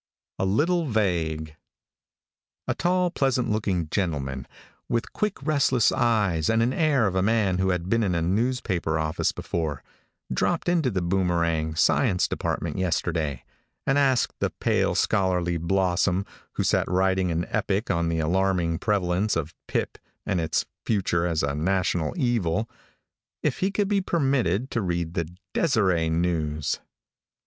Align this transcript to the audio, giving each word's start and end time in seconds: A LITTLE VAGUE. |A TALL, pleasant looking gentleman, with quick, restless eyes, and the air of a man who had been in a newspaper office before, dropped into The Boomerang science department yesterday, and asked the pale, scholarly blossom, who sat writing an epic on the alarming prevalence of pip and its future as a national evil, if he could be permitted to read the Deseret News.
A 0.39 0.45
LITTLE 0.45 0.87
VAGUE. 0.87 1.55
|A 2.67 2.73
TALL, 2.73 3.11
pleasant 3.11 3.51
looking 3.51 3.87
gentleman, 3.91 4.47
with 4.89 5.13
quick, 5.13 5.37
restless 5.43 5.91
eyes, 5.91 6.49
and 6.49 6.63
the 6.63 6.75
air 6.75 7.05
of 7.05 7.13
a 7.13 7.21
man 7.21 7.59
who 7.59 7.69
had 7.69 7.87
been 7.87 8.01
in 8.01 8.15
a 8.15 8.21
newspaper 8.23 8.97
office 8.97 9.31
before, 9.31 9.83
dropped 10.33 10.67
into 10.67 10.89
The 10.89 11.03
Boomerang 11.03 11.75
science 11.75 12.27
department 12.27 12.79
yesterday, 12.79 13.43
and 13.85 13.99
asked 13.99 14.33
the 14.39 14.49
pale, 14.49 14.95
scholarly 14.95 15.57
blossom, 15.57 16.25
who 16.53 16.63
sat 16.63 16.89
writing 16.89 17.29
an 17.29 17.45
epic 17.49 17.91
on 17.91 18.09
the 18.09 18.17
alarming 18.17 18.79
prevalence 18.79 19.35
of 19.35 19.53
pip 19.67 19.99
and 20.25 20.41
its 20.41 20.65
future 20.83 21.27
as 21.27 21.43
a 21.43 21.53
national 21.53 22.15
evil, 22.17 22.67
if 23.43 23.59
he 23.59 23.69
could 23.69 23.87
be 23.87 24.01
permitted 24.01 24.71
to 24.71 24.81
read 24.81 25.13
the 25.13 25.27
Deseret 25.53 26.09
News. 26.09 26.79